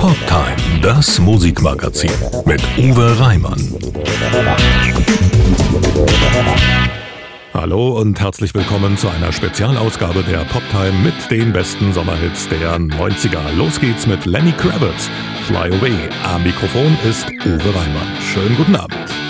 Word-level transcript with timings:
Poptime, 0.00 0.80
das 0.80 1.18
Musikmagazin 1.18 2.10
mit 2.46 2.62
Uwe 2.78 3.20
Reimann. 3.20 3.60
Hallo 7.52 7.98
und 8.00 8.18
herzlich 8.18 8.54
willkommen 8.54 8.96
zu 8.96 9.10
einer 9.10 9.30
Spezialausgabe 9.30 10.22
der 10.22 10.38
Poptime 10.46 10.98
mit 11.04 11.30
den 11.30 11.52
besten 11.52 11.92
Sommerhits 11.92 12.48
der 12.48 12.78
90er. 12.78 13.54
Los 13.58 13.78
geht's 13.78 14.06
mit 14.06 14.24
Lenny 14.24 14.52
Kravitz, 14.52 15.10
Fly 15.46 15.68
Away. 15.68 16.08
Am 16.24 16.44
Mikrofon 16.44 16.96
ist 17.06 17.28
Uwe 17.44 17.74
Reimann. 17.74 18.08
Schönen 18.22 18.56
guten 18.56 18.76
Abend. 18.76 19.29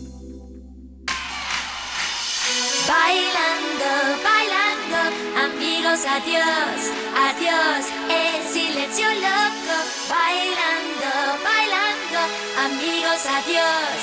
adiós, 6.15 6.91
adiós, 7.15 7.85
el 8.09 8.43
silencio 8.51 9.07
loco, 9.07 9.75
bailando, 10.09 11.09
bailando, 11.41 12.19
amigos, 12.65 13.25
adiós, 13.25 13.99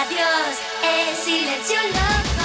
adiós, 0.00 0.52
el 0.82 1.14
silencio 1.16 1.80
loco. 1.82 2.42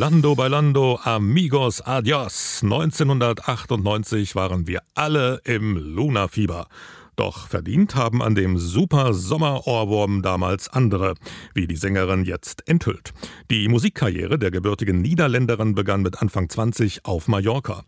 Bailando, 0.00 0.34
bailando, 0.34 0.98
amigos, 1.04 1.82
adios. 1.82 2.62
1998 2.62 4.34
waren 4.34 4.66
wir 4.66 4.80
alle 4.94 5.42
im 5.44 5.76
Luna-Fieber. 5.76 6.68
Doch 7.16 7.48
verdient 7.48 7.94
haben 7.94 8.22
an 8.22 8.34
dem 8.34 8.58
super 8.58 9.12
Sommer-Ohrwurm 9.12 10.22
damals 10.22 10.68
andere, 10.68 11.14
wie 11.54 11.66
die 11.66 11.76
Sängerin 11.76 12.24
jetzt 12.24 12.66
enthüllt. 12.68 13.12
Die 13.50 13.68
Musikkarriere 13.68 14.38
der 14.38 14.50
gebürtigen 14.50 15.02
Niederländerin 15.02 15.74
begann 15.74 16.02
mit 16.02 16.22
Anfang 16.22 16.48
20 16.48 17.04
auf 17.04 17.28
Mallorca. 17.28 17.84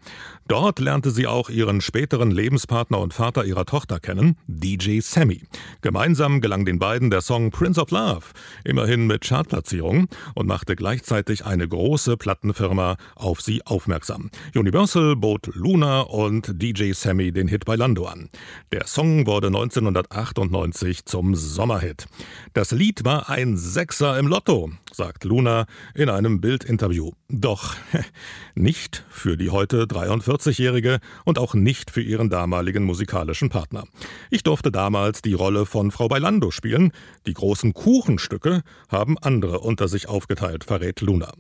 Dort 0.49 0.81
lernte 0.81 1.11
sie 1.11 1.27
auch 1.27 1.49
ihren 1.49 1.81
späteren 1.81 2.31
Lebenspartner 2.31 2.99
und 2.99 3.15
Vater 3.15 3.45
ihrer 3.45 3.65
Tochter 3.65 4.01
kennen, 4.01 4.37
DJ 4.47 5.01
Sammy. 5.01 5.43
Gemeinsam 5.81 6.41
gelang 6.41 6.65
den 6.65 6.79
beiden 6.79 7.11
der 7.11 7.21
Song 7.21 7.51
Prince 7.51 7.81
of 7.81 7.91
Love, 7.91 8.27
immerhin 8.65 9.07
mit 9.07 9.23
Chartplatzierung, 9.23 10.09
und 10.35 10.47
machte 10.47 10.77
gleichzeitig 10.77 11.47
eine 11.47 11.67
große 11.67 12.17
Plattenfirma 12.17 12.97
auf 13.15 13.41
sie 13.41 13.65
aufmerksam. 13.65 14.31
Universal 14.55 15.17
bot 15.17 15.49
Luna 15.55 16.01
und 16.01 16.61
DJ 16.61 16.93
Sammy 16.93 17.33
den 17.33 17.49
Hit 17.49 17.65
bei 17.65 17.77
Lando 17.77 18.07
an. 18.07 18.29
Der 18.73 18.87
Song 18.87 19.22
wurde 19.27 19.49
1998 19.49 21.05
zum 21.05 21.35
Sommerhit. 21.35 22.07
Das 22.53 22.71
Lied 22.71 23.05
war 23.05 23.29
ein 23.29 23.57
Sechser 23.57 24.19
im 24.19 24.27
Lotto, 24.27 24.71
sagt 24.93 25.25
Luna 25.25 25.67
in 25.95 26.09
einem 26.09 26.41
Bildinterview. 26.41 27.13
Doch 27.29 27.75
nicht 28.55 29.05
für 29.09 29.37
die 29.37 29.51
heute 29.51 29.85
43-Jährige 29.85 31.01
und 31.25 31.39
auch 31.39 31.55
nicht 31.55 31.91
für 31.91 32.03
ihren 32.03 32.31
damaligen 32.31 32.85
musikalischen 32.85 33.49
Partner. 33.49 33.85
Ich 34.31 34.43
durfte 34.43 34.73
damals 34.73 35.23
die 35.23 35.35
Rolle 35.35 35.67
von 35.67 35.91
Frau 35.91 36.09
Bailando 36.09 36.51
spielen. 36.51 36.93
Die 37.27 37.35
großen 37.35 37.75
Kuchenstücke 37.75 38.63
haben 38.89 39.19
andere 39.19 39.61
unter 39.61 39.89
sich 39.89 40.09
aufgeteilt, 40.09 40.65
verrät 40.65 41.01
Luna. 41.01 41.33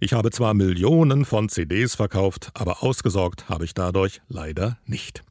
Ich 0.00 0.12
habe 0.12 0.30
zwar 0.30 0.54
Millionen 0.54 1.24
von 1.24 1.48
CDs 1.48 1.94
verkauft, 1.94 2.50
aber 2.54 2.82
ausgesorgt 2.82 3.48
habe 3.48 3.64
ich 3.64 3.74
dadurch 3.74 4.20
leider 4.28 4.78
nicht. 4.86 5.24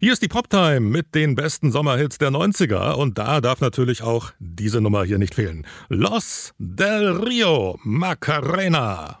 Hier 0.00 0.12
ist 0.12 0.22
die 0.22 0.28
Poptime 0.28 0.80
mit 0.80 1.14
den 1.14 1.34
besten 1.34 1.70
Sommerhits 1.70 2.18
der 2.18 2.30
90er 2.30 2.94
und 2.94 3.18
da 3.18 3.40
darf 3.40 3.60
natürlich 3.60 4.02
auch 4.02 4.32
diese 4.38 4.80
Nummer 4.80 5.04
hier 5.04 5.18
nicht 5.18 5.34
fehlen. 5.34 5.66
Los 5.88 6.52
del 6.58 7.12
Rio 7.12 7.78
Macarena. 7.84 9.18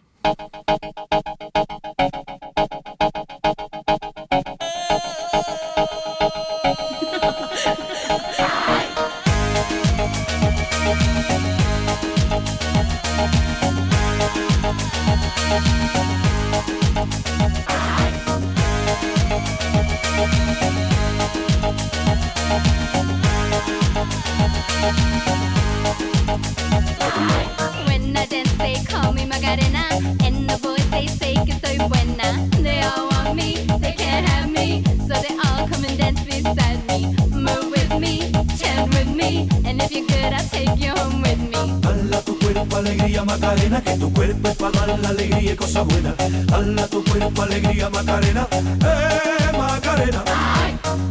Have 34.12 34.50
me. 34.50 34.84
So 35.08 35.14
they 35.14 35.34
all 35.44 35.68
come 35.68 35.84
and 35.84 35.98
dance 35.98 36.22
beside 36.24 36.86
me. 36.88 37.16
Move 37.30 37.70
with 37.70 37.98
me, 37.98 38.32
chant 38.58 38.92
with 38.94 39.08
me. 39.08 39.48
And 39.64 39.80
if 39.82 39.92
you're 39.92 40.06
good, 40.06 40.32
I'll 40.32 40.48
take 40.48 40.76
you 40.78 40.92
home 40.92 41.22
with 41.22 41.38
me. 41.38 41.80
Dala 41.80 42.20
tu 42.22 42.38
cuerpo 42.38 42.76
alegría 42.76 43.24
Macarena, 43.24 43.80
que 43.82 43.96
tu 43.96 44.12
cuerpo 44.12 44.48
es 44.48 44.56
para 44.56 44.86
dar 44.86 44.98
la 44.98 45.08
alegría 45.08 45.52
y 45.52 45.56
cosas 45.56 45.86
buenas. 45.86 46.14
Dala 46.46 46.86
tu 46.88 47.04
cuerpo 47.04 47.42
alegría 47.42 47.90
Macarena, 47.90 48.46
eh 48.52 49.56
Macarena. 49.56 50.24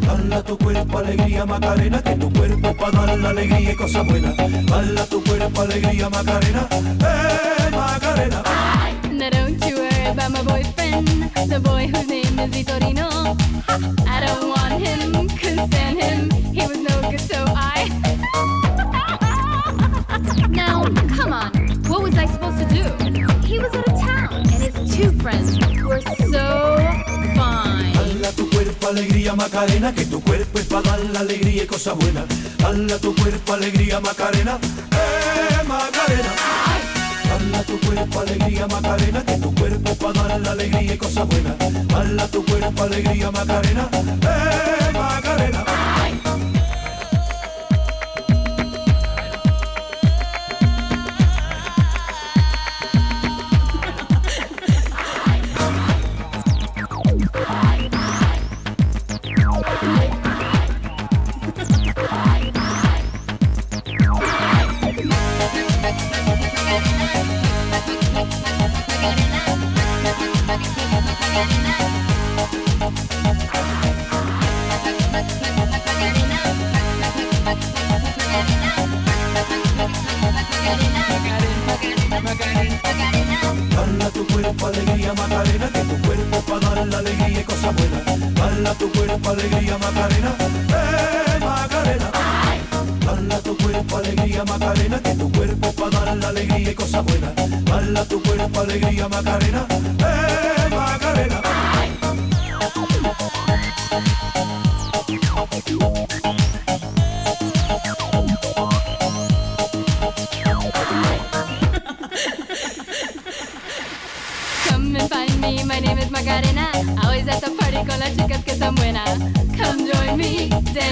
Dala 0.06 0.44
tu 0.44 0.58
cuerpo 0.58 0.98
alegría 1.00 1.46
Macarena, 1.46 2.02
que 2.02 2.16
tu 2.16 2.32
cuerpo 2.32 2.68
es 2.70 2.76
para 2.76 3.06
dar 3.06 3.18
la 3.20 3.30
alegría 3.30 3.72
y 3.72 3.76
cosas 3.76 4.06
buenas. 4.06 4.36
Dala 4.38 5.06
tu 5.06 5.24
cuerpo 5.24 5.62
alegría 5.62 6.10
Macarena, 6.10 6.68
eh 6.72 7.72
Macarena. 7.72 8.44
Now 9.12 9.30
don't 9.30 9.64
you 9.66 9.76
worry 9.78 10.06
about 10.08 10.32
my 10.32 10.42
boyfriend, 10.44 11.08
the 11.48 11.60
boy 11.60 11.88
whose 11.88 12.08
name 12.08 12.21
is 12.42 12.52
Vitorino. 12.52 13.10
I 14.08 14.26
don't 14.26 14.50
want 14.50 14.74
him, 14.82 15.30
couldn't 15.38 15.68
stand 15.68 16.02
him. 16.02 16.32
He 16.54 16.66
was 16.68 16.78
no 16.78 17.10
good, 17.10 17.20
so 17.20 17.44
I. 17.48 17.88
now, 20.50 20.84
come 21.16 21.34
on, 21.34 21.52
what 21.90 22.02
was 22.02 22.18
I 22.18 22.26
supposed 22.26 22.58
to 22.60 22.66
do? 22.66 22.84
He 23.46 23.60
was 23.60 23.74
out 23.76 23.88
of 23.88 24.00
town, 24.00 24.34
and 24.34 24.62
his 24.66 24.74
two 24.96 25.12
friends 25.20 25.60
were 25.84 26.02
so 26.02 26.78
fine. 27.36 27.94
Dala 27.94 28.32
tu 28.36 28.50
cuerpo 28.50 28.88
alegría 28.88 29.36
Macarena, 29.36 29.94
que 29.94 30.06
tu 30.06 30.22
cuerpo 30.22 30.60
es 30.60 30.66
para 30.66 30.82
dar 30.90 31.00
la 31.06 31.20
alegría 31.20 31.64
y 31.64 31.68
cosas 31.68 31.96
buenas. 31.96 32.26
Dala 32.58 32.98
tu 32.98 33.14
cuerpo 33.16 33.54
alegría 33.54 34.00
Macarena, 34.00 34.58
eh 34.92 35.64
Macarena. 35.68 36.81
Dala 37.52 37.64
tu 37.66 37.78
cuerpo 37.82 38.20
alegría 38.22 38.66
Macarena, 38.66 39.26
que 39.26 39.38
tu 39.38 39.54
cuerpo 39.54 39.94
para 39.96 40.24
dar 40.24 40.40
la 40.40 40.52
alegría 40.52 40.94
y 40.94 40.98
cosas 40.98 41.28
buenas. 41.28 41.58
Dala 41.88 42.28
tu 42.28 42.46
cuerpo 42.46 42.84
alegría 42.84 43.30
Macarena, 43.30 43.90
eh 43.94 44.92
Macarena. 44.94 45.64
Dala 45.66 46.21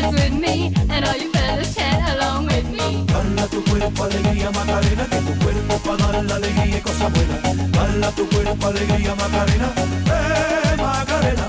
with 0.07 0.33
me 0.33 0.73
and 0.89 1.05
all 1.05 1.15
you 1.15 1.31
fellows, 1.31 1.75
chat 1.75 1.99
along 2.15 2.45
with 2.45 2.65
me. 2.69 3.05
Bala 3.11 3.47
tu 3.47 3.63
cuerpo 3.63 4.03
alegría 4.03 4.49
Macarena, 4.51 5.05
que 5.11 5.19
tu 5.27 5.33
cuerpo 5.43 5.77
para 5.85 6.11
dar 6.13 6.25
la 6.25 6.35
alegría 6.35 6.77
y 6.77 6.81
cosas 6.81 7.11
buenas. 7.13 7.71
Bala 7.71 8.11
tu 8.11 8.27
cuerpo 8.29 8.67
alegría 8.67 9.15
Macarena, 9.15 9.69
eh 10.17 10.75
Macarena. 10.77 11.47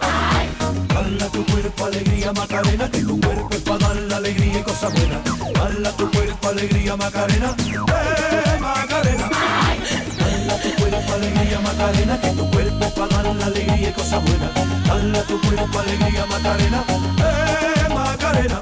Bala 0.94 1.26
tu 1.32 1.44
cuerpo 1.46 1.84
alegría 1.86 2.32
Macarena, 2.32 2.90
que 2.90 3.00
tu 3.02 3.20
cuerpo 3.20 3.78
la 4.08 4.16
alegría 4.16 4.58
y. 4.64 5.20
Bala 5.58 5.90
tu 5.92 6.10
cuerpo 6.10 6.48
alegría 6.48 6.96
Macarena, 6.96 7.54
eh 7.58 8.58
Macarena. 8.60 9.30
Bala 10.20 10.54
tu 10.62 10.70
cuerpo 10.80 11.12
alegría 11.14 11.60
Macarena, 11.60 12.20
que 12.20 12.30
tu 12.30 12.50
cuerpo 12.50 12.90
para 12.94 13.22
dar 13.22 13.36
la 13.36 13.46
alegría 13.46 13.88
y 13.90 13.92
cosas 13.92 14.22
buenas. 14.24 14.50
Bala 14.88 15.22
tu 15.24 15.40
cuerpo 15.40 15.78
alegría 15.78 16.26
Macarena. 16.26 16.84
morena. 18.40 18.60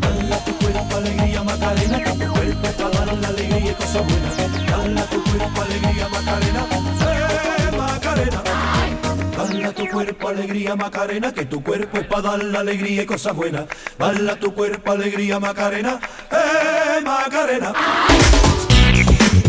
Dale 0.00 0.34
a 0.34 0.44
tu 0.44 0.52
cuerpo 0.58 0.96
alegría, 0.96 1.42
Macarena. 1.42 1.98
Que 2.02 2.10
tu 2.12 2.32
cuerpo 2.32 2.66
está 2.66 2.90
dar 2.90 3.18
la 3.18 3.28
alegría 3.28 3.70
y 3.70 3.74
cosas 3.74 4.06
buenas. 4.06 4.36
Dale 4.66 5.00
a 5.00 5.06
tu 5.06 5.24
cuerpo 5.24 5.62
alegría, 5.62 6.08
Macarena. 6.08 6.66
Eh, 7.00 7.76
Macarena. 7.76 8.42
Dale 9.36 9.72
tu 9.72 9.88
cuerpo 9.88 10.28
alegría, 10.28 10.76
Macarena. 10.76 11.32
Que 11.32 11.44
tu 11.46 11.62
cuerpo 11.62 11.98
es 11.98 12.06
para 12.06 12.22
dar 12.22 12.44
la 12.44 12.60
alegría 12.60 13.02
y 13.02 13.06
cosas 13.06 13.34
buenas. 13.34 13.64
Dale 13.98 14.36
tu 14.36 14.54
cuerpo 14.54 14.92
alegría, 14.92 15.40
Macarena. 15.40 15.98
Eh, 16.30 17.00
Macarena. 17.04 17.72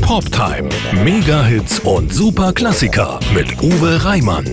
Poptime, 0.05 0.69
Mega-Hits 1.03 1.79
und 1.85 2.11
Super-Klassiker 2.11 3.19
mit 3.33 3.55
Uwe 3.61 3.97
Reimann. 3.97 4.45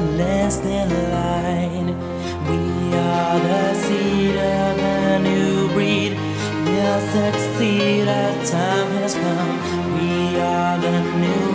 unless 0.00 0.56
stand 0.56 0.90
in 0.92 1.04
line. 1.18 1.88
We 2.48 2.60
are 2.96 3.38
the 3.48 3.74
seed 3.82 4.36
of 4.36 4.78
a 4.78 5.18
new 5.28 5.68
breed. 5.74 6.12
We'll 6.64 7.00
succeed, 7.16 8.08
our 8.08 8.34
time 8.56 8.88
has 9.00 9.14
come. 9.14 9.56
We 9.96 10.40
are 10.40 10.76
the 10.84 10.96
new, 11.24 11.46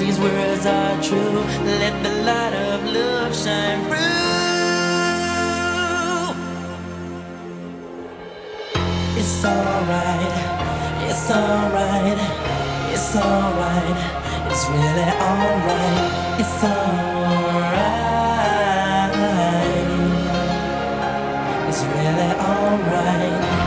these 0.00 0.18
words 0.18 0.64
are 0.66 0.96
true. 1.02 1.38
Let 1.80 1.94
the 2.06 2.14
light 2.28 2.54
of 2.70 2.78
love 2.98 3.32
shine 3.44 3.80
through. 3.86 4.22
It's 9.20 9.44
alright, 9.44 10.34
it's 11.08 11.30
alright. 11.30 12.20
It's 12.94 13.16
alright, 13.16 13.96
it's 14.50 14.64
really 14.68 15.08
alright, 15.30 16.40
it's 16.40 16.62
alright. 16.62 17.91
really 22.02 22.34
alright. 22.34 23.61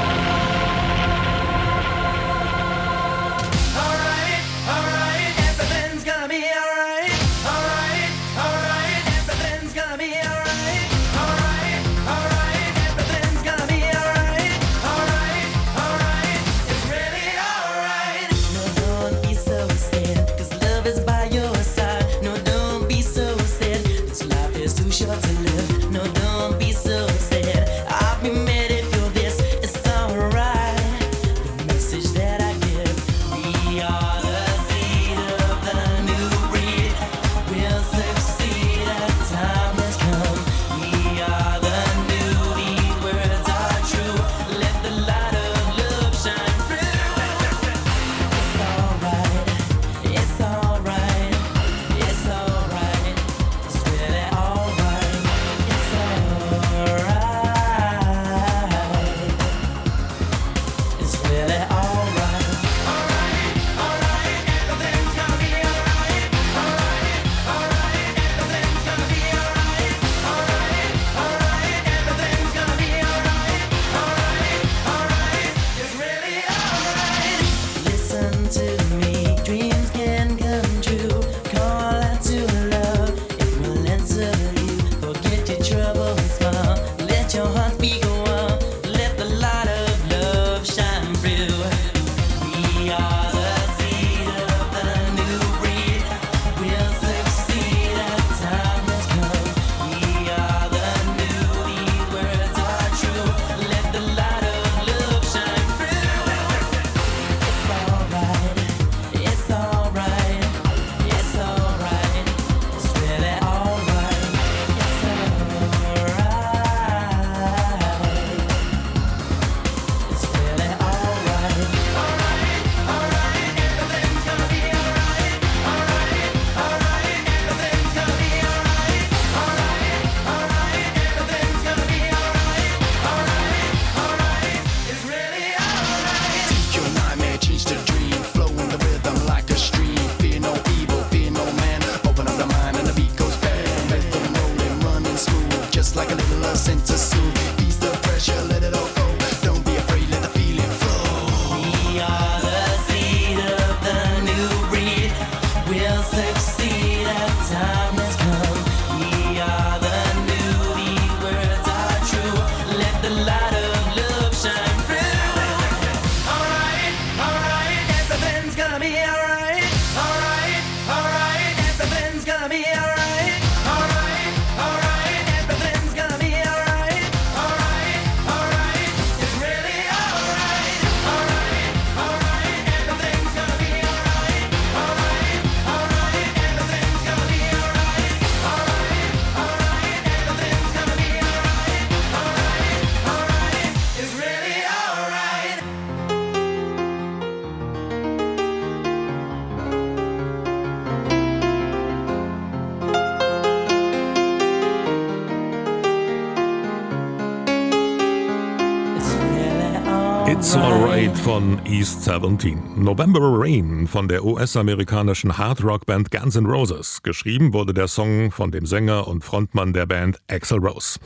Von 211.36 211.60
East 211.66 212.06
17. 212.06 212.82
November 212.82 213.20
Rain 213.22 213.88
von 213.88 214.08
der 214.08 214.24
US-amerikanischen 214.24 215.38
Hard-Rock-Band 215.38 216.10
Guns 216.10 216.38
N' 216.38 216.46
Roses. 216.46 217.04
Geschrieben 217.04 217.52
wurde 217.52 217.74
der 217.74 217.90
Song 217.90 218.32
von 218.32 218.52
dem 218.52 218.66
Sänger 218.66 219.06
und 219.10 219.22
Frontmann 219.22 219.74
der 219.74 219.86
Band 219.86 220.22
Axl 220.30 220.60
Rose. 220.60 220.98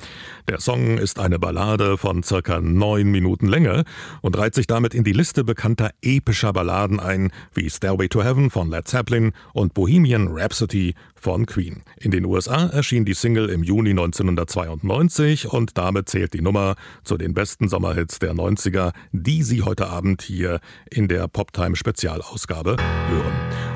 Der 0.47 0.59
Song 0.59 0.99
ist 0.99 1.17
eine 1.17 1.39
Ballade 1.39 1.97
von 1.97 2.21
circa 2.21 2.61
neun 2.61 3.09
Minuten 3.09 3.47
Länge 3.47 3.85
und 4.21 4.37
reiht 4.37 4.53
sich 4.53 4.67
damit 4.67 4.93
in 4.93 5.03
die 5.03 5.13
Liste 5.13 5.43
bekannter 5.43 5.89
epischer 6.03 6.53
Balladen 6.53 6.99
ein, 6.99 7.31
wie 7.55 7.67
Stairway 7.67 8.07
to 8.07 8.21
Heaven 8.21 8.51
von 8.51 8.69
Led 8.69 8.87
Zeppelin 8.87 9.31
und 9.53 9.73
Bohemian 9.73 10.27
Rhapsody 10.27 10.93
von 11.19 11.45
Queen. 11.45 11.83
In 11.99 12.11
den 12.11 12.25
USA 12.25 12.67
erschien 12.67 13.05
die 13.05 13.13
Single 13.13 13.49
im 13.49 13.63
Juni 13.63 13.91
1992 13.91 15.51
und 15.51 15.77
damit 15.77 16.09
zählt 16.09 16.33
die 16.33 16.41
Nummer 16.41 16.75
zu 17.03 17.17
den 17.17 17.33
besten 17.33 17.67
Sommerhits 17.67 18.19
der 18.19 18.33
90er, 18.33 18.93
die 19.11 19.43
Sie 19.43 19.61
heute 19.61 19.87
Abend 19.87 20.21
hier 20.21 20.59
in 20.89 21.07
der 21.07 21.27
Poptime 21.27 21.75
Spezialausgabe 21.75 22.77
hören. 23.09 23.69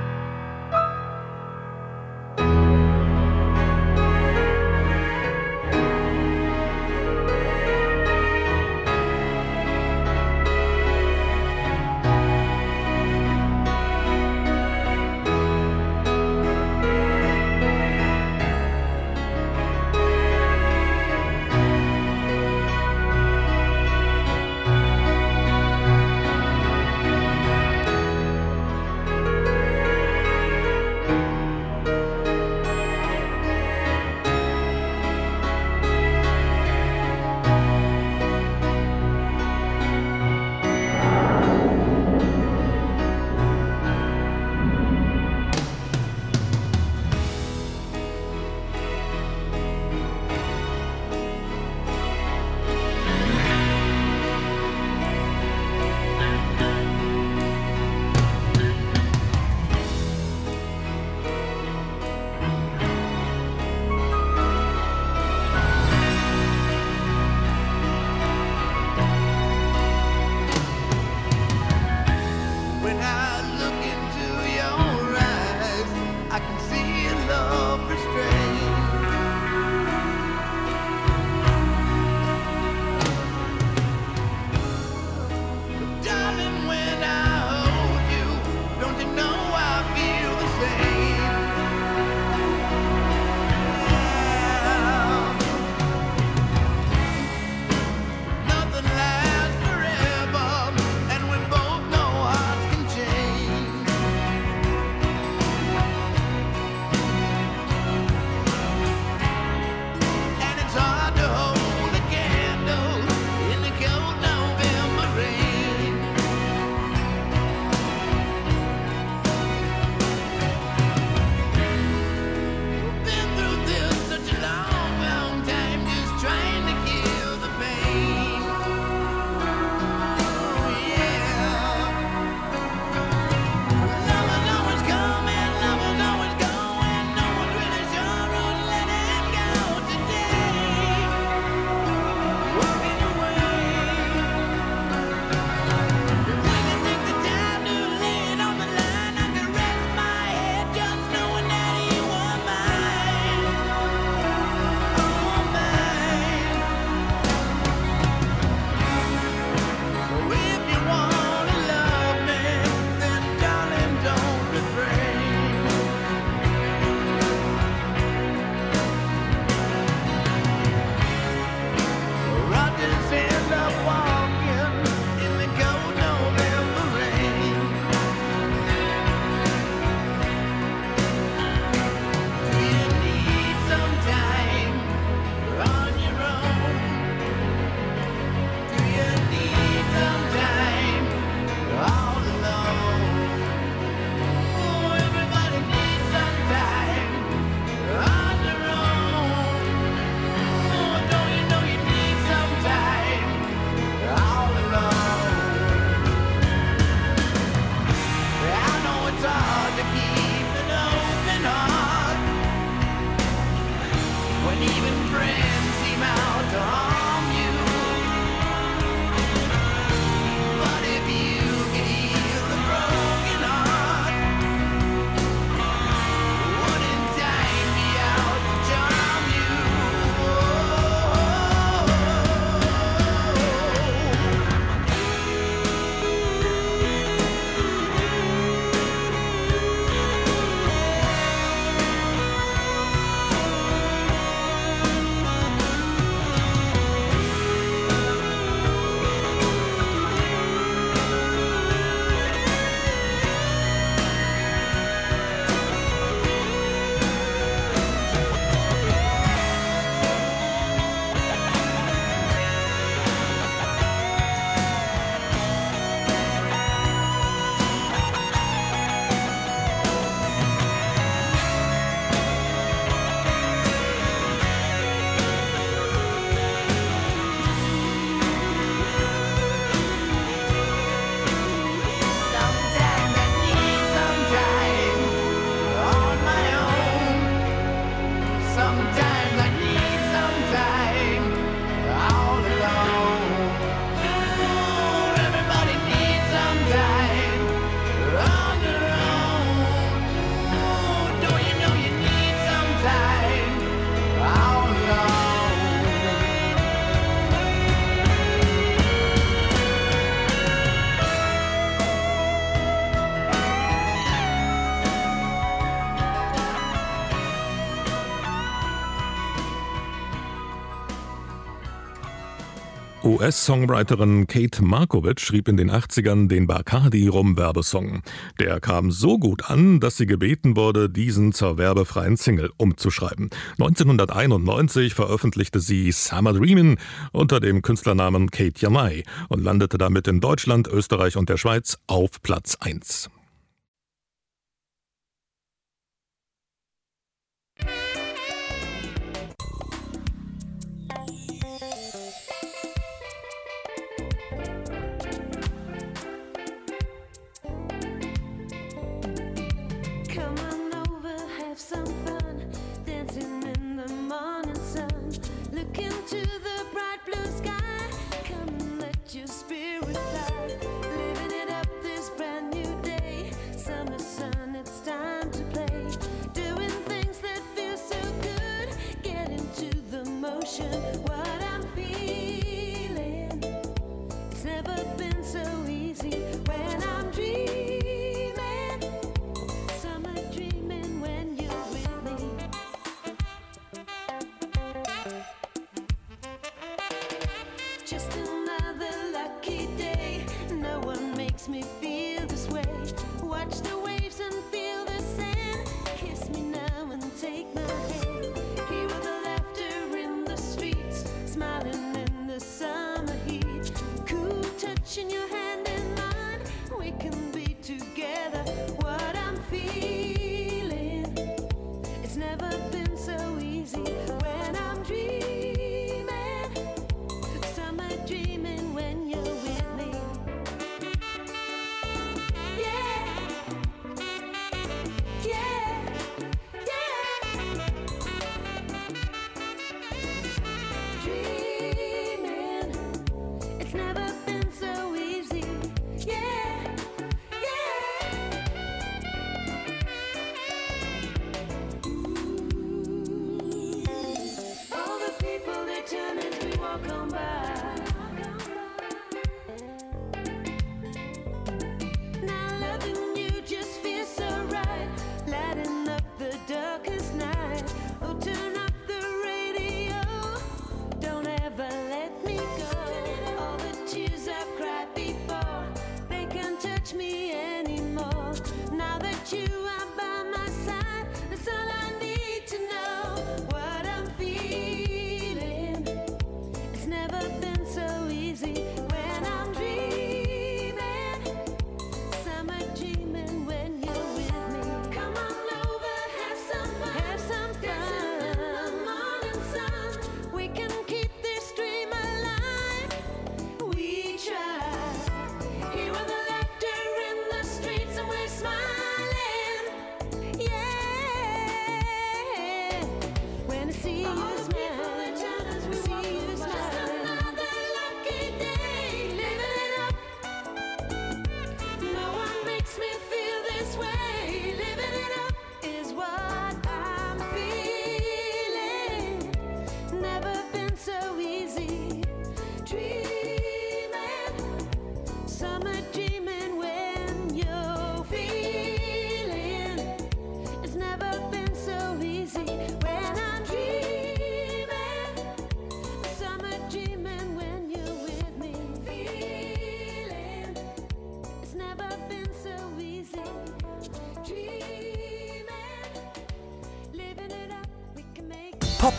US-Songwriterin 323.03 324.27
Kate 324.27 324.63
Markovic 324.63 325.19
schrieb 325.19 325.49
in 325.49 325.57
den 325.57 325.69
80ern 325.69 326.29
den 326.29 326.47
Bacardi-Rum-Werbesong. 326.47 328.01
Der 328.39 328.61
kam 328.61 328.91
so 328.91 329.19
gut 329.19 329.49
an, 329.49 329.81
dass 329.81 329.97
sie 329.97 330.05
gebeten 330.05 330.55
wurde, 330.55 330.89
diesen 330.89 331.33
zur 331.33 331.57
werbefreien 331.57 332.15
Single 332.15 332.51
umzuschreiben. 332.55 333.29
1991 333.59 334.93
veröffentlichte 334.93 335.59
sie 335.59 335.91
Summer 335.91 336.31
Dreamin' 336.31 336.77
unter 337.11 337.41
dem 337.41 337.61
Künstlernamen 337.61 338.31
Kate 338.31 338.61
Yamai 338.61 339.03
und 339.27 339.43
landete 339.43 339.77
damit 339.77 340.07
in 340.07 340.21
Deutschland, 340.21 340.67
Österreich 340.69 341.17
und 341.17 341.27
der 341.27 341.37
Schweiz 341.37 341.77
auf 341.87 342.21
Platz 342.21 342.55
1. 342.61 343.09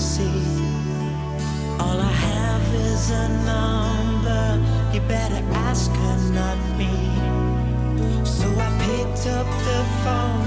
see. 0.00 0.42
All 1.78 2.00
I 2.00 2.14
have 2.28 2.74
is 2.74 3.10
a 3.10 3.28
number. 3.52 4.44
You 4.94 5.00
better 5.02 5.42
ask 5.68 5.90
her, 5.90 6.16
not 6.32 6.58
me. 6.80 6.94
So 8.24 8.48
I 8.66 8.68
picked 8.86 9.26
up 9.38 9.48
the 9.68 9.80
phone 10.02 10.46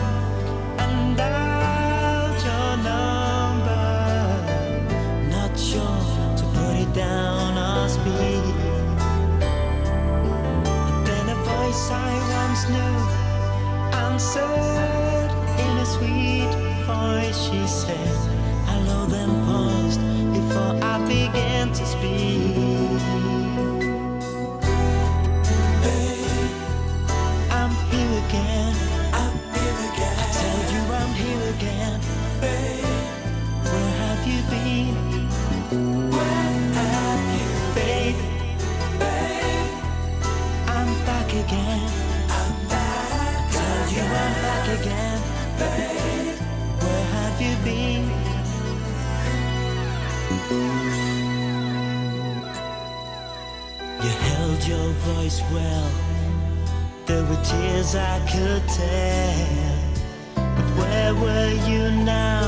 and 0.83 1.15
dialed 1.15 2.39
your 2.49 2.71
number. 2.91 3.85
Not 5.29 5.53
sure 5.69 6.01
to 6.39 6.45
put 6.55 6.73
it 6.83 6.91
down 6.93 7.51
or 7.67 7.87
speak. 7.87 8.45
Then 11.07 11.25
a 11.29 11.39
voice 11.51 11.85
I 11.91 12.11
once 12.39 12.63
knew 12.73 12.97
answered 14.05 15.31
in 15.63 15.73
a 15.77 15.87
sweet 15.95 16.53
voice. 16.87 17.37
She 17.45 17.67
said. 17.67 18.32
Began 22.03 22.32
voice 55.03 55.41
well. 55.51 55.91
There 57.05 57.25
were 57.25 57.43
tears 57.43 57.93
I 57.95 58.19
could 58.31 58.63
tell. 58.69 59.83
But 60.55 60.67
where 60.79 61.13
were 61.13 61.51
you 61.67 61.91
now? 62.03 62.45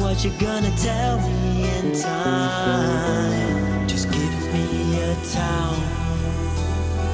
What 0.00 0.24
you 0.24 0.32
gonna 0.40 0.74
tell 0.76 1.20
me 1.20 1.70
in 1.78 1.86
time? 2.00 3.86
Just 3.86 4.10
give 4.10 4.36
me 4.54 4.66
a 5.08 5.14
towel 5.36 5.78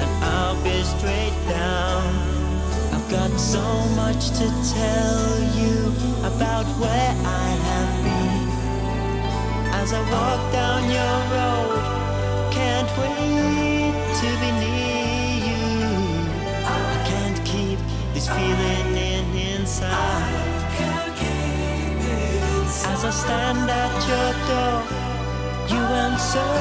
and 0.02 0.12
I'll 0.32 0.58
be 0.64 0.82
straight 0.94 1.38
down. 1.48 2.04
I've 2.94 3.08
got 3.10 3.32
so 3.38 3.64
much 4.02 4.30
to 4.40 4.46
tell 4.76 5.28
you 5.60 5.76
about 6.30 6.66
where 6.80 7.12
I 7.44 7.48
have 7.68 7.92
been. 8.06 8.44
As 9.80 9.92
I 9.92 10.00
walk 10.16 10.40
down 10.52 10.80
your 10.98 11.16
road, 11.36 11.82
can't 12.50 12.90
wait 12.98 13.83
this 18.24 18.36
feeling 18.36 18.96
in 18.96 19.24
inside. 19.56 20.34
As 22.86 23.04
I 23.04 23.10
stand 23.10 23.70
at 23.70 23.96
your 24.10 24.32
door, 24.48 24.78
you 25.68 25.82
answer 26.06 26.52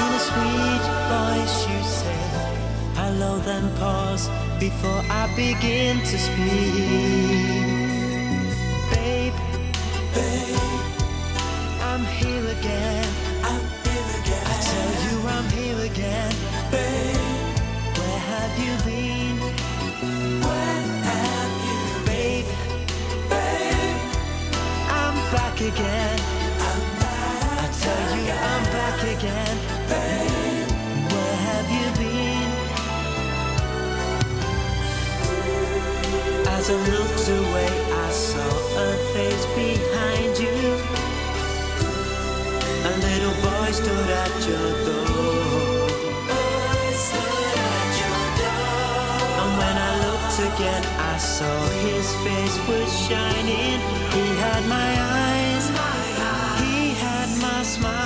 in 0.00 0.08
a 0.12 0.22
sweet 0.28 0.84
voice. 1.10 1.56
You 1.70 1.80
say 1.98 2.22
hello, 2.94 3.38
then 3.38 3.64
pause 3.76 4.28
before 4.60 5.02
I 5.10 5.26
begin 5.36 5.98
to 6.00 6.18
speak. 6.18 6.74
Babe, 8.92 9.34
babe, 10.14 10.58
I'm 11.88 12.04
here 12.04 12.46
again. 12.58 13.08
I'm 13.42 13.64
here 13.84 14.08
again. 14.20 14.44
I 14.52 14.56
tell 14.70 14.92
you 15.06 15.16
I'm 15.36 15.48
here 15.58 15.80
again. 15.90 16.32
Babe, 16.70 17.96
where 17.96 18.18
have 18.18 18.58
you 18.58 18.72
been? 18.84 18.85
Back 25.56 25.72
again. 25.72 26.18
I'm 26.60 26.80
back. 27.00 27.64
I 27.64 27.68
tell 27.80 28.16
you 28.18 28.30
I'm 28.30 28.64
back 28.76 29.00
again. 29.16 29.56
Babe, 29.88 30.68
where 31.10 31.36
have 31.48 31.68
you 31.76 31.86
been? 31.96 32.50
As 36.46 36.68
I 36.68 36.72
looked 36.74 37.28
away, 37.28 37.70
I 37.90 38.10
saw 38.10 38.52
a 38.84 38.96
face 39.14 39.46
behind 39.56 40.38
you. 40.44 40.58
A 42.84 42.92
little 43.06 43.36
boy 43.42 43.70
stood 43.72 44.10
at 44.10 44.32
your 44.48 44.68
door. 44.84 45.06
And 49.40 49.52
when 49.60 49.76
I 49.88 49.92
looked 50.04 50.38
again, 50.52 50.84
I 50.98 51.16
saw 51.18 51.56
his 51.88 52.06
face 52.24 52.56
was 52.68 52.90
shining. 53.08 53.80
He 54.12 54.24
had 54.44 54.62
my 54.68 54.90
eyes, 55.00 55.35
smile. 57.76 58.05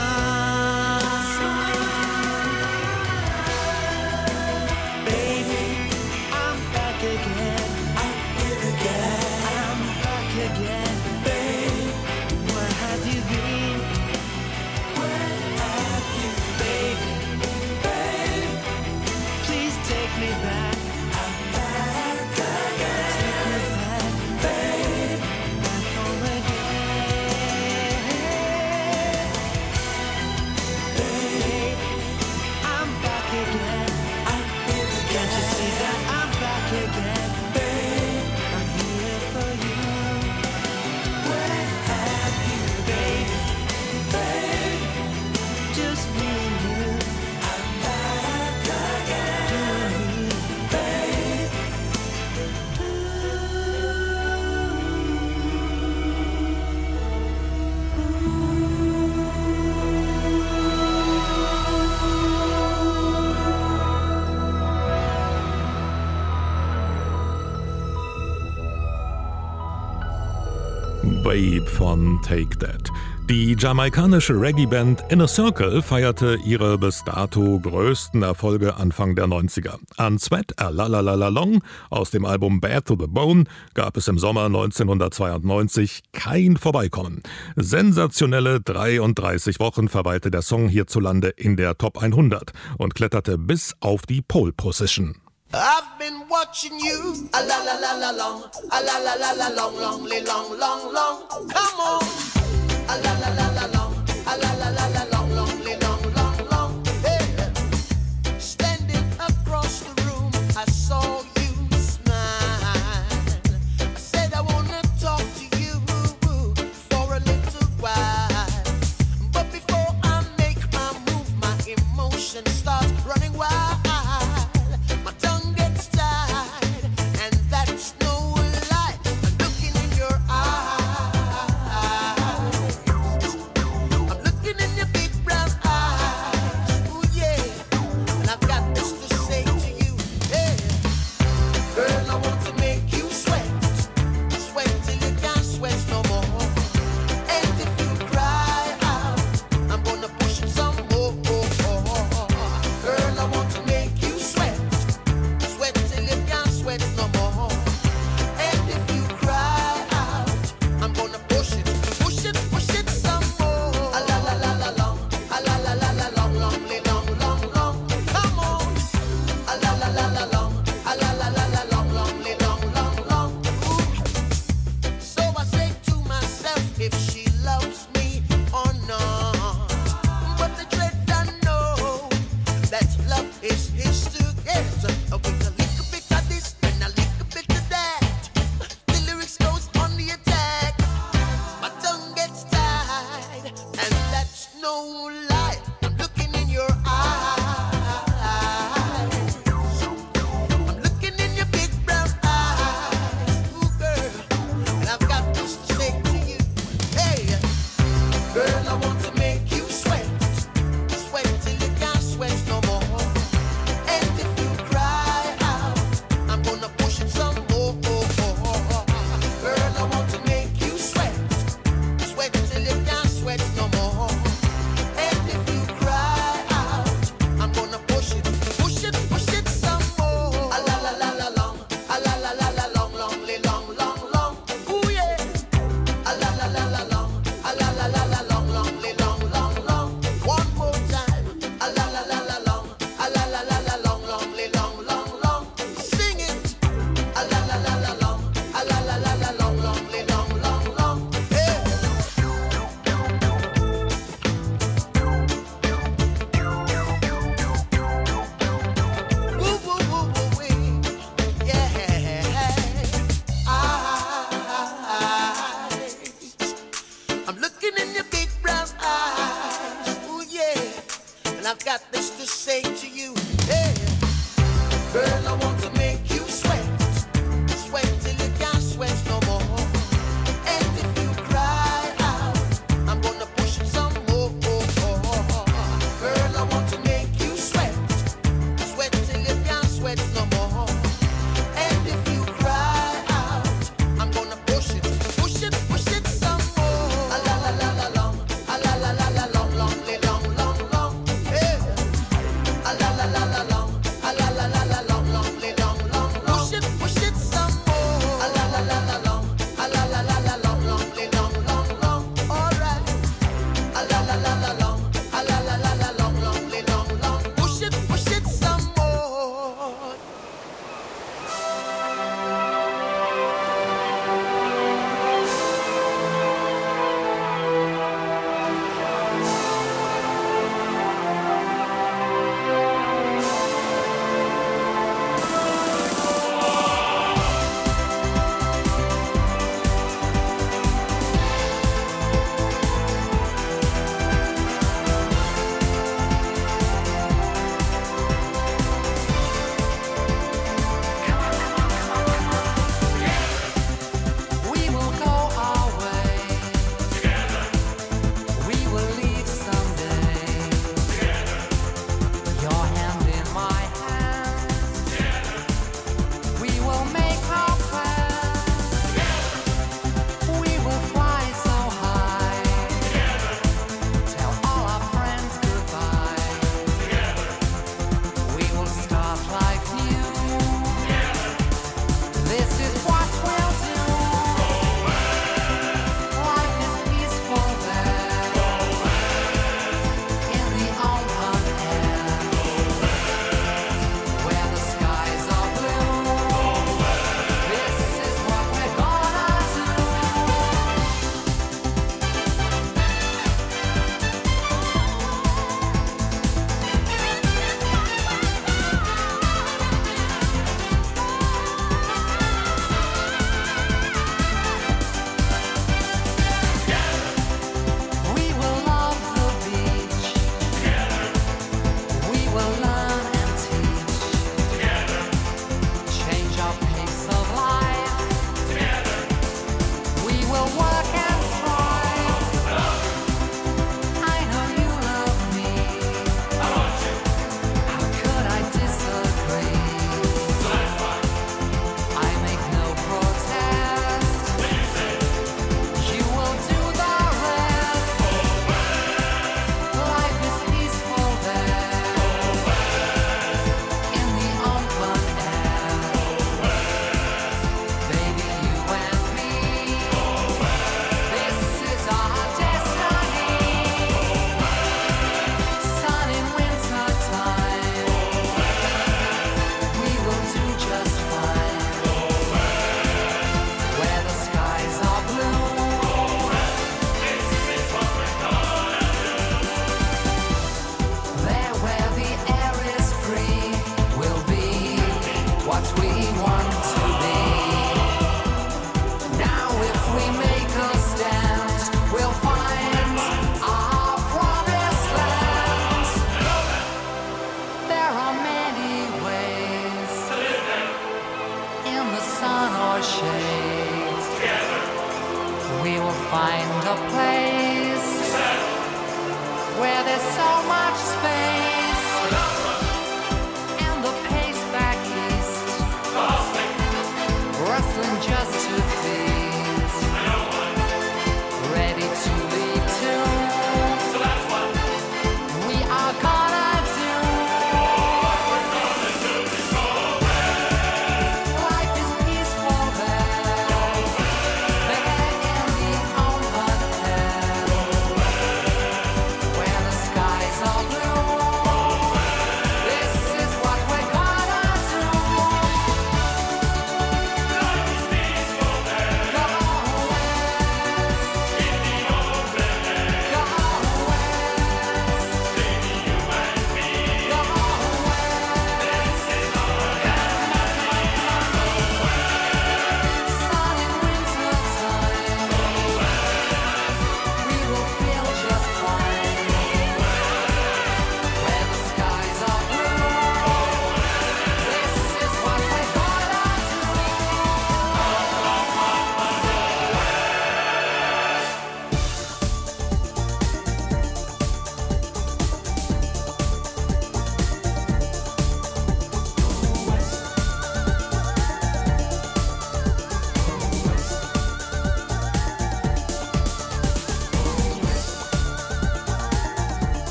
Babe 71.30 71.64
von 71.64 72.20
Take 72.22 72.58
That. 72.58 72.90
Die 73.28 73.54
jamaikanische 73.56 74.32
Reggae-Band 74.32 75.04
Inner 75.10 75.28
Circle 75.28 75.80
feierte 75.80 76.36
ihre 76.44 76.76
bis 76.76 77.04
dato 77.04 77.60
größten 77.60 78.24
Erfolge 78.24 78.74
Anfang 78.74 79.14
der 79.14 79.26
90er. 79.26 79.78
An 79.96 80.18
Sweat 80.18 80.58
a 80.58 80.70
La 80.70 80.88
La 80.88 80.98
La 80.98 81.14
La 81.14 81.28
Long 81.28 81.62
aus 81.88 82.10
dem 82.10 82.24
Album 82.24 82.60
Bad 82.60 82.86
to 82.86 82.96
the 82.98 83.06
Bone 83.06 83.44
gab 83.74 83.96
es 83.96 84.08
im 84.08 84.18
Sommer 84.18 84.46
1992 84.46 86.02
kein 86.10 86.56
Vorbeikommen. 86.56 87.22
Sensationelle 87.54 88.60
33 88.60 89.60
Wochen 89.60 89.88
verweilte 89.88 90.32
der 90.32 90.42
Song 90.42 90.68
hierzulande 90.68 91.28
in 91.28 91.56
der 91.56 91.78
Top 91.78 91.98
100 92.02 92.52
und 92.76 92.96
kletterte 92.96 93.38
bis 93.38 93.76
auf 93.78 94.02
die 94.04 94.20
Pole 94.20 94.52
Position. 94.52 95.14
I've 95.52 95.98
been 95.98 96.28
watching 96.28 96.78
you. 96.78 97.28
A 97.34 97.42
la 97.42 97.58
la 97.64 97.74
la 97.80 97.92
la 97.96 98.10
long. 98.12 98.44
A 98.70 98.82
la 98.82 98.98
la 98.98 99.14
la 99.14 99.32
la 99.32 99.48
long, 99.48 99.76
long, 99.76 100.04
long, 100.04 100.58
long, 100.58 100.92
long. 100.92 101.28
Come 101.28 101.80
on. 101.80 102.02
A 102.88 102.94
la 103.02 103.12
la 103.18 103.28
la 103.34 103.50
la 103.54 103.66
long. 103.74 103.89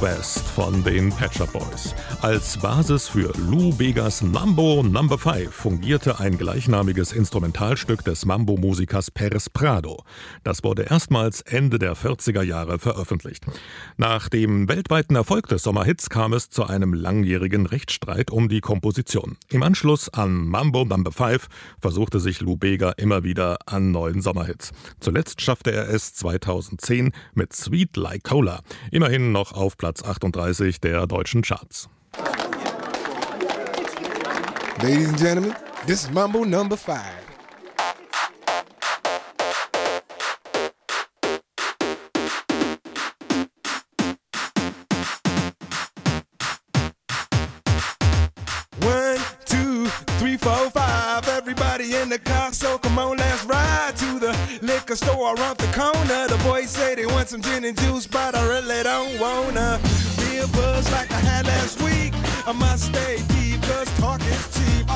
West 0.00 0.46
von 0.48 0.82
den 0.84 1.12
Shop 1.32 1.52
Boys. 1.52 1.94
Als 2.20 2.58
Basis 2.58 3.06
für 3.06 3.32
Lou 3.48 3.72
Begas 3.72 4.22
Mambo 4.22 4.82
No. 4.82 5.16
5 5.16 5.54
fungierte 5.54 6.18
ein 6.18 6.36
gleichnamiges 6.36 7.12
Instrumentalstück 7.12 8.04
des 8.04 8.26
Mambo-Musikers 8.26 9.12
Perez 9.12 9.48
Prado. 9.48 10.02
Das 10.42 10.64
wurde 10.64 10.82
erstmals 10.82 11.42
Ende 11.42 11.78
der 11.78 11.94
40er 11.94 12.42
Jahre 12.42 12.80
veröffentlicht. 12.80 13.46
Nach 13.98 14.28
dem 14.28 14.68
weltweiten 14.68 15.14
Erfolg 15.14 15.46
des 15.46 15.62
Sommerhits 15.62 16.10
kam 16.10 16.32
es 16.32 16.50
zu 16.50 16.64
einem 16.66 16.92
langjährigen 16.92 17.66
Rechtsstreit 17.66 18.32
um 18.32 18.48
die 18.48 18.62
Komposition. 18.62 19.36
Im 19.48 19.62
Anschluss 19.62 20.08
an 20.08 20.44
Mambo 20.44 20.84
No. 20.84 21.12
5 21.12 21.46
versuchte 21.80 22.18
sich 22.18 22.40
Lou 22.40 22.56
Bega 22.56 22.90
immer 22.96 23.22
wieder 23.22 23.58
an 23.66 23.92
neuen 23.92 24.22
Sommerhits. 24.22 24.72
Zuletzt 24.98 25.40
schaffte 25.40 25.70
er 25.70 25.88
es 25.88 26.14
2010 26.14 27.12
mit 27.34 27.52
Sweet 27.52 27.96
Like 27.96 28.24
Cola, 28.24 28.62
immerhin 28.90 29.30
noch 29.30 29.52
auf 29.52 29.76
Platz 29.76 30.02
38 30.02 30.80
der 30.80 31.06
deutschen 31.06 31.42
Charts. 31.42 31.88
Ladies 34.82 35.08
and 35.08 35.18
gentlemen, 35.18 35.56
this 35.86 36.04
is 36.04 36.10
Mambo 36.10 36.44
number 36.44 36.76
five. 36.76 37.12
One, 48.82 49.18
two, 49.46 49.86
three, 50.20 50.36
four, 50.36 50.70
five. 50.70 51.26
Everybody 51.26 51.96
in 51.96 52.08
the 52.08 52.20
car, 52.20 52.52
so 52.52 52.78
come 52.78 53.00
on, 53.00 53.16
let's 53.16 53.44
ride 53.46 53.96
to 53.96 54.20
the 54.20 54.60
liquor 54.62 54.94
store 54.94 55.34
around 55.34 55.58
the 55.58 55.66
corner. 55.74 56.28
The 56.28 56.40
boys 56.44 56.70
say 56.70 56.94
they 56.94 57.06
want 57.06 57.28
some 57.28 57.42
gin 57.42 57.64
and 57.64 57.76
juice, 57.76 58.06
but 58.06 58.36
I 58.36 58.46
really 58.46 58.84
don't 58.84 59.18
wanna 59.18 59.80
be 60.18 60.38
a 60.38 60.46
buzz 60.46 60.88
like 60.92 61.10
I 61.10 61.18
had 61.18 61.46
last 61.46 61.82
week. 61.82 62.14
I 62.46 62.52
must 62.52 62.84
stay 62.84 63.18
deep, 63.28 63.60
cause 63.62 63.88
talk. 63.98 64.17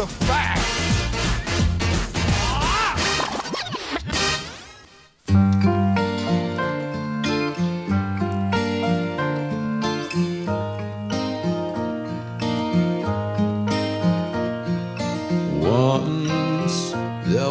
There 0.00 0.08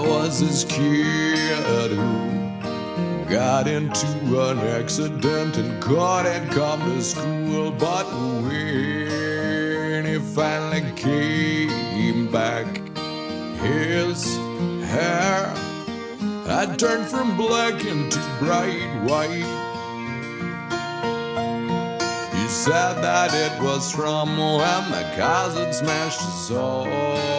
was 0.01 0.39
this 0.39 0.63
kid 0.63 1.91
who 1.91 3.25
got 3.29 3.67
into 3.67 4.07
an 4.41 4.57
accident 4.59 5.55
and 5.57 5.81
couldn't 5.81 6.49
come 6.49 6.81
to 6.81 7.01
school. 7.03 7.38
Black 17.39 17.85
into 17.85 18.19
bright 18.37 18.93
white. 19.03 19.29
He 22.35 22.47
said 22.49 22.95
that 23.01 23.33
it 23.33 23.63
was 23.63 23.89
from 23.93 24.37
when 24.37 24.91
the 24.91 25.09
had 25.55 25.73
smashed 25.73 26.19
his 26.19 26.33
soul 26.33 27.38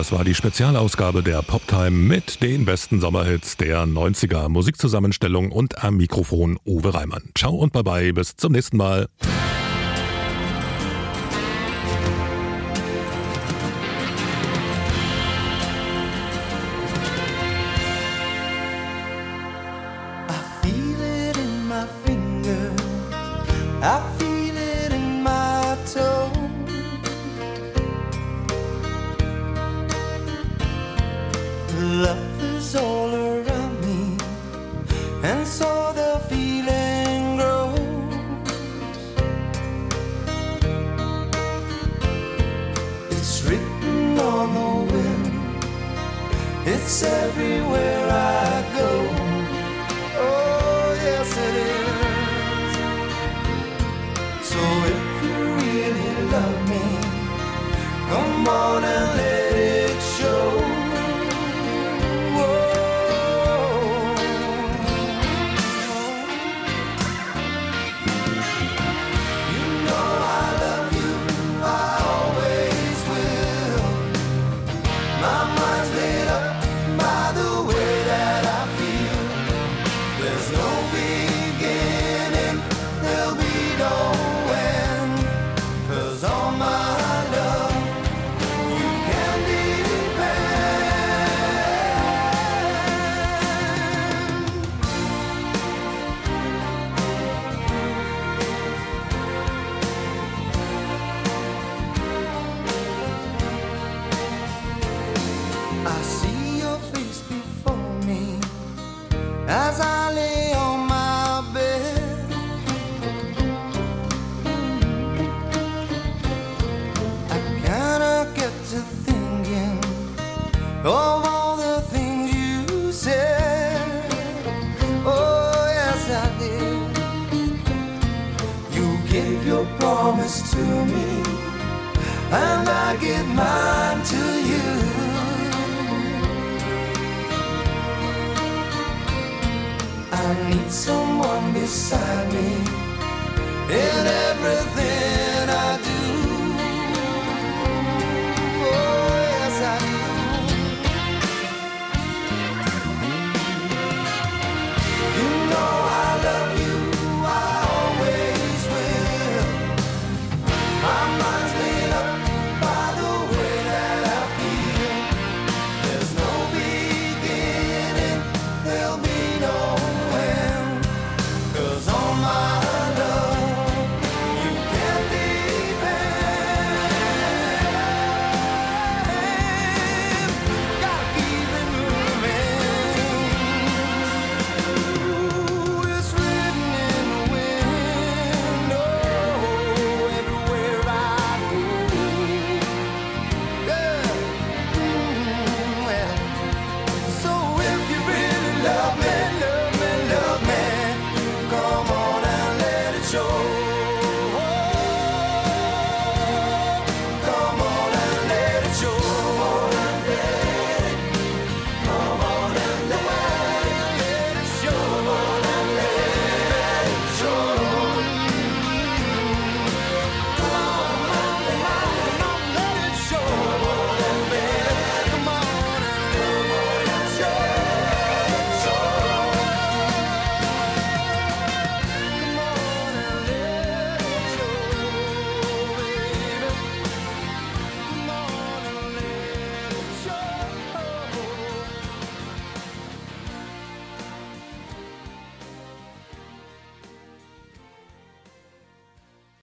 Das 0.00 0.12
war 0.12 0.24
die 0.24 0.34
Spezialausgabe 0.34 1.22
der 1.22 1.42
Poptime 1.42 1.90
mit 1.90 2.42
den 2.42 2.64
besten 2.64 3.02
Sommerhits 3.02 3.58
der 3.58 3.84
90er. 3.84 4.48
Musikzusammenstellung 4.48 5.52
und 5.52 5.84
am 5.84 5.98
Mikrofon 5.98 6.58
Uwe 6.64 6.94
Reimann. 6.94 7.24
Ciao 7.36 7.54
und 7.54 7.74
bye 7.74 7.82
bye, 7.82 8.14
bis 8.14 8.34
zum 8.34 8.52
nächsten 8.52 8.78
Mal. 8.78 9.08